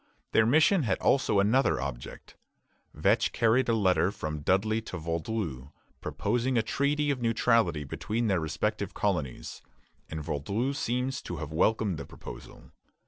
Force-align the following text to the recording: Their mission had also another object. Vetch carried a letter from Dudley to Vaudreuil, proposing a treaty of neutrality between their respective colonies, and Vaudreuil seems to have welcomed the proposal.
Their 0.31 0.47
mission 0.47 0.81
had 0.81 0.97
also 0.97 1.39
another 1.39 1.79
object. 1.79 2.35
Vetch 2.95 3.31
carried 3.33 3.69
a 3.69 3.75
letter 3.75 4.09
from 4.11 4.39
Dudley 4.39 4.81
to 4.81 4.97
Vaudreuil, 4.97 5.71
proposing 6.01 6.57
a 6.57 6.63
treaty 6.63 7.11
of 7.11 7.21
neutrality 7.21 7.83
between 7.83 8.25
their 8.25 8.39
respective 8.39 8.95
colonies, 8.95 9.61
and 10.09 10.23
Vaudreuil 10.23 10.73
seems 10.73 11.21
to 11.21 11.37
have 11.37 11.53
welcomed 11.53 11.97
the 11.99 12.05
proposal. 12.07 12.71